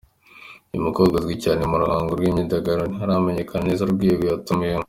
[0.71, 4.79] Uyu mukobwa azwi cyane mu ruhando rw’imyidagaduro ntiharamenyekana neza urwego yatumiwemo.